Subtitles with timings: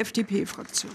[0.00, 0.92] FDP-Fraktion.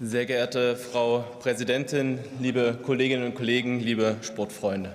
[0.00, 4.92] Sehr geehrte Frau Präsidentin, liebe Kolleginnen und Kollegen, liebe Sportfreunde.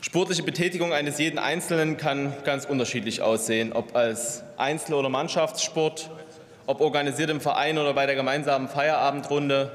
[0.00, 6.10] Sportliche Betätigung eines jeden Einzelnen kann ganz unterschiedlich aussehen, ob als Einzel- oder Mannschaftssport,
[6.66, 9.70] ob organisiert im Verein oder bei der gemeinsamen Feierabendrunde,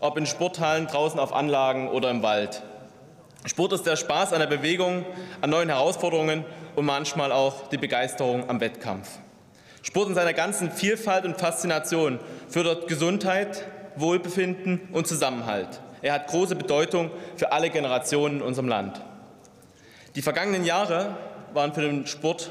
[0.00, 2.62] ob in Sporthallen, draußen auf Anlagen oder im Wald.
[3.46, 5.06] Sport ist der Spaß an der Bewegung,
[5.40, 6.44] an neuen Herausforderungen
[6.74, 9.08] und manchmal auch die Begeisterung am Wettkampf.
[9.82, 15.80] Sport in seiner ganzen Vielfalt und Faszination fördert Gesundheit, Wohlbefinden und Zusammenhalt.
[16.02, 19.00] Er hat große Bedeutung für alle Generationen in unserem Land.
[20.16, 21.16] Die vergangenen Jahre
[21.54, 22.50] waren für den Sport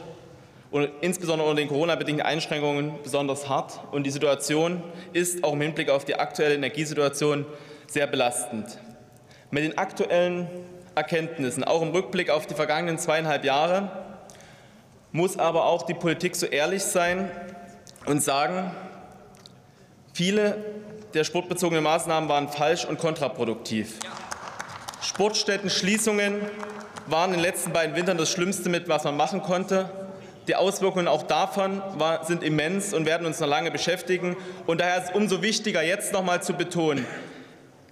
[0.72, 3.82] und insbesondere unter den Corona-bedingten Einschränkungen besonders hart.
[3.92, 4.82] Und die Situation
[5.12, 7.46] ist auch im Hinblick auf die aktuelle Energiesituation
[7.88, 8.78] sehr belastend.
[9.52, 10.48] Mit den aktuellen
[10.96, 13.90] Erkenntnissen, auch im Rückblick auf die vergangenen zweieinhalb Jahre,
[15.12, 17.30] muss aber auch die Politik so ehrlich sein
[18.06, 18.72] und sagen,
[20.14, 20.58] viele
[21.14, 24.00] der sportbezogenen Maßnahmen waren falsch und kontraproduktiv.
[25.02, 26.42] Sportstätten-Schließungen
[27.08, 29.90] waren in den letzten beiden Wintern das Schlimmste mit, was man machen konnte.
[30.48, 31.82] Die Auswirkungen auch davon
[32.24, 34.36] sind immens und werden uns noch lange beschäftigen.
[34.68, 37.06] Und daher ist es umso wichtiger, jetzt noch mal zu betonen,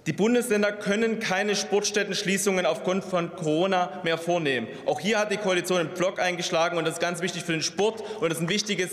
[0.06, 4.68] die Bundesländer können keine Sportstättenschließungen aufgrund von Corona mehr vornehmen.
[4.84, 7.62] Auch hier hat die Koalition einen Block eingeschlagen, und das ist ganz wichtig für den
[7.62, 8.90] Sport, und das ist ein wichtiges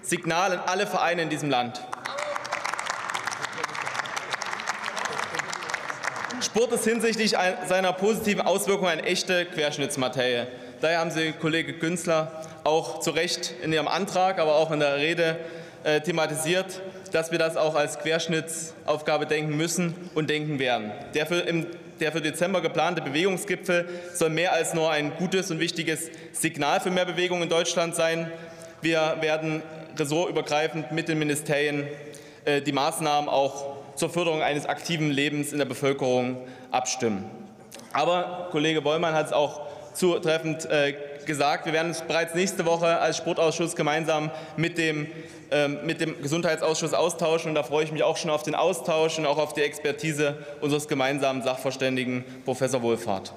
[0.00, 1.82] Signal an alle Vereine in diesem Land.
[6.40, 7.34] Sport ist hinsichtlich
[7.66, 10.46] seiner positiven Auswirkungen eine echte Querschnittsmaterie.
[10.80, 14.96] Daher haben Sie, Kollege Günzler, auch zu Recht in Ihrem Antrag, aber auch in der
[14.96, 15.36] Rede
[15.84, 16.80] äh, thematisiert,
[17.14, 20.90] dass wir das auch als Querschnittsaufgabe denken müssen und denken werden.
[21.14, 21.64] Der für, im,
[22.00, 26.90] der für Dezember geplante Bewegungsgipfel soll mehr als nur ein gutes und wichtiges Signal für
[26.90, 28.32] mehr Bewegung in Deutschland sein.
[28.82, 29.62] Wir werden
[29.96, 31.86] ressortübergreifend mit den Ministerien
[32.46, 36.38] äh, die Maßnahmen auch zur Förderung eines aktiven Lebens in der Bevölkerung
[36.72, 37.30] abstimmen.
[37.92, 39.60] Aber Kollege Wollmann hat es auch
[39.92, 40.94] zutreffend äh,
[41.26, 45.06] gesagt, wir werden uns bereits nächste Woche als Sportausschuss gemeinsam mit dem,
[45.50, 47.50] ähm, mit dem Gesundheitsausschuss austauschen.
[47.50, 50.38] Und da freue ich mich auch schon auf den Austausch und auch auf die Expertise
[50.60, 53.32] unseres gemeinsamen Sachverständigen Professor Wohlfahrt.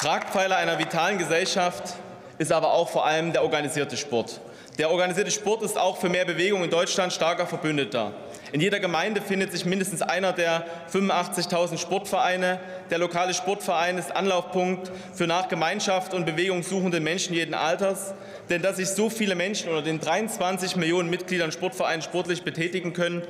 [0.00, 1.94] Tragpfeiler einer vitalen Gesellschaft
[2.38, 4.40] ist aber auch vor allem der organisierte Sport.
[4.78, 8.12] Der organisierte Sport ist auch für mehr Bewegung in Deutschland starker Verbündeter.
[8.52, 12.60] In jeder Gemeinde findet sich mindestens einer der 85.000 Sportvereine.
[12.88, 18.14] Der lokale Sportverein ist Anlaufpunkt für nach Gemeinschaft und Bewegung suchende Menschen jeden Alters.
[18.50, 23.22] Denn dass sich so viele Menschen unter den 23 Millionen Mitgliedern Sportvereinen sportlich betätigen können,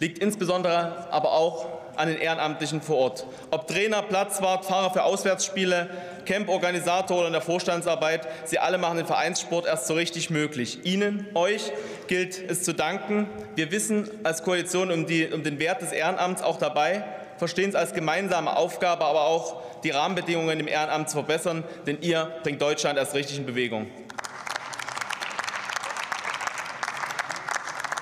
[0.00, 3.26] liegt insbesondere aber auch an den Ehrenamtlichen vor Ort.
[3.50, 5.88] Ob Trainer, Platzwart, Fahrer für Auswärtsspiele,
[6.26, 10.80] Camporganisator oder in der Vorstandsarbeit, Sie alle machen den Vereinssport erst so richtig möglich.
[10.84, 11.72] Ihnen, euch
[12.06, 13.28] gilt es zu danken.
[13.54, 17.04] Wir wissen als Koalition um, die, um den Wert des Ehrenamts auch dabei,
[17.38, 22.30] verstehen es als gemeinsame Aufgabe, aber auch die Rahmenbedingungen im Ehrenamt zu verbessern, denn ihr
[22.42, 23.86] bringt Deutschland erst richtig in Bewegung.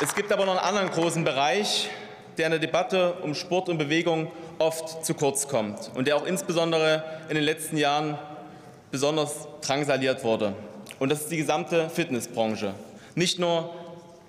[0.00, 1.90] Es gibt aber noch einen anderen großen Bereich,
[2.38, 6.26] der in der Debatte um Sport und Bewegung oft zu kurz kommt und der auch
[6.26, 8.16] insbesondere in den letzten Jahren
[8.90, 10.54] besonders drangsaliert wurde.
[10.98, 12.74] Und das ist die gesamte Fitnessbranche.
[13.14, 13.74] Nicht nur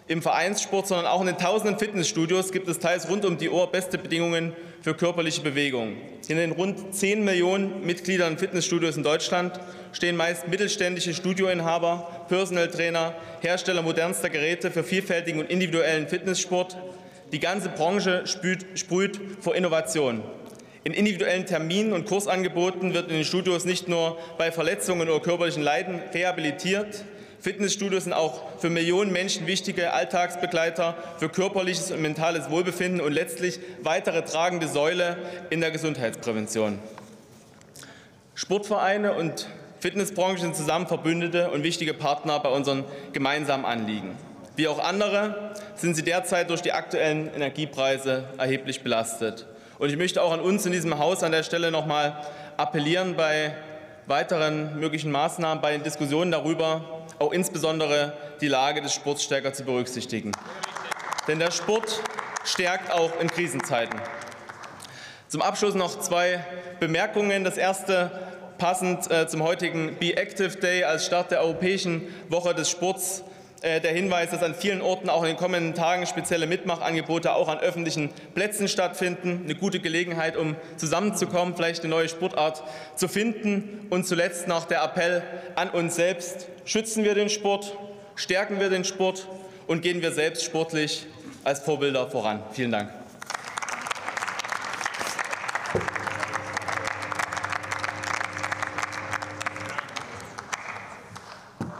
[0.08, 3.72] im Vereinssport, sondern auch in den tausenden Fitnessstudios gibt es teils rund um die Uhr
[3.72, 5.98] beste Bedingungen für körperliche Bewegung.
[6.28, 9.60] In den rund 10 Millionen Mitgliedern Fitnessstudios in Deutschland
[9.92, 16.76] stehen meist mittelständische Studioinhaber, Personal Trainer, Hersteller modernster Geräte für vielfältigen und individuellen Fitnesssport.
[17.32, 20.24] Die ganze Branche sprüht, sprüht vor Innovation.
[20.84, 25.62] In individuellen Terminen und Kursangeboten wird in den Studios nicht nur bei Verletzungen oder körperlichen
[25.62, 27.04] Leiden rehabilitiert,
[27.42, 33.60] Fitnessstudios sind auch für Millionen Menschen wichtige Alltagsbegleiter für körperliches und mentales Wohlbefinden und letztlich
[33.82, 35.18] weitere tragende Säule
[35.50, 36.80] in der Gesundheitsprävention.
[38.36, 39.48] Sportvereine und
[39.80, 42.84] Fitnessbranche sind zusammen Verbündete und wichtige Partner bei unseren
[43.14, 44.18] gemeinsamen Anliegen.
[44.60, 49.48] Wie auch andere sind sie derzeit durch die aktuellen Energiepreise erheblich belastet.
[49.78, 52.26] Und ich möchte auch an uns in diesem Haus an der Stelle noch mal
[52.58, 53.56] appellieren, bei
[54.06, 58.12] weiteren möglichen Maßnahmen, bei den Diskussionen darüber auch insbesondere
[58.42, 60.34] die Lage des Sports stärker zu berücksichtigen.
[61.30, 62.02] Denn der Sport
[62.44, 63.98] stärkt auch in Krisenzeiten.
[65.30, 66.44] Zum Abschluss noch zwei
[66.82, 67.46] Bemerkungen.
[67.46, 68.12] Das erste
[68.58, 73.24] passend äh, zum heutigen Be Active Day als Start der Europäischen Woche des Sports
[73.62, 77.60] der Hinweis, dass an vielen Orten auch in den kommenden Tagen spezielle Mitmachangebote auch an
[77.60, 79.42] öffentlichen Plätzen stattfinden.
[79.44, 82.64] Eine gute Gelegenheit, um zusammenzukommen, vielleicht eine neue Sportart
[82.96, 83.88] zu finden.
[83.90, 85.24] Und zuletzt noch der Appell
[85.56, 86.48] an uns selbst.
[86.66, 87.76] Schützen wir den Sport,
[88.16, 89.28] stärken wir den Sport
[89.68, 91.06] und gehen wir selbst sportlich
[91.44, 92.42] als Vorbilder voran.
[92.52, 92.99] Vielen Dank.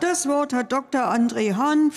[0.10, 1.02] Das Wort hat Dr.
[1.02, 1.88] André Hahn